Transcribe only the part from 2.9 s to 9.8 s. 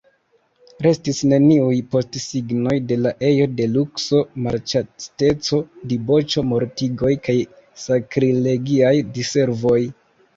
de la ejo de lukso, malĉasteco, diboĉo, mortigoj kaj sakrilegiaj diservoj.